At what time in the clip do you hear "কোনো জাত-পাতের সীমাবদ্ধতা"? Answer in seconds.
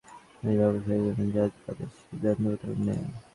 1.07-2.67